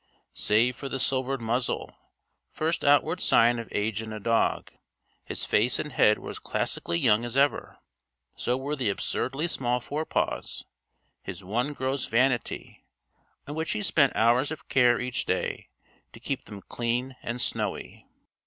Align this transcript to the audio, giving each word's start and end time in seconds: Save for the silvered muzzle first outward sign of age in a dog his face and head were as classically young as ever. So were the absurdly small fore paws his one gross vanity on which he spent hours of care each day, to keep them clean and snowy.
Save 0.33 0.77
for 0.77 0.89
the 0.89 0.97
silvered 0.97 1.41
muzzle 1.41 1.95
first 2.49 2.83
outward 2.83 3.19
sign 3.19 3.59
of 3.59 3.67
age 3.71 4.01
in 4.01 4.11
a 4.11 4.19
dog 4.19 4.71
his 5.25 5.45
face 5.45 5.77
and 5.77 5.91
head 5.91 6.17
were 6.17 6.31
as 6.31 6.39
classically 6.39 6.97
young 6.97 7.23
as 7.23 7.37
ever. 7.37 7.77
So 8.35 8.57
were 8.57 8.75
the 8.75 8.89
absurdly 8.89 9.47
small 9.47 9.79
fore 9.79 10.05
paws 10.07 10.65
his 11.21 11.43
one 11.43 11.73
gross 11.73 12.07
vanity 12.07 12.83
on 13.47 13.53
which 13.53 13.73
he 13.73 13.83
spent 13.83 14.15
hours 14.15 14.49
of 14.49 14.67
care 14.69 14.99
each 14.99 15.25
day, 15.25 15.69
to 16.13 16.19
keep 16.19 16.45
them 16.45 16.63
clean 16.63 17.15
and 17.21 17.39
snowy. 17.39 18.07